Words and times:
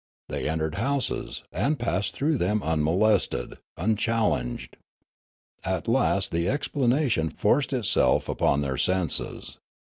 They 0.29 0.49
entered 0.49 0.73
houses, 0.81 1.43
and 1.51 1.77
passed 1.77 2.13
through 2.13 2.39
them 2.39 2.63
unmolested, 2.63 3.59
unchallenged. 3.77 4.77
At 5.63 5.87
last 5.87 6.31
the 6.31 6.49
explanation 6.49 7.29
forced 7.29 7.71
itself 7.71 8.27
upon 8.27 8.61
their 8.61 8.77
senses. 8.77 9.59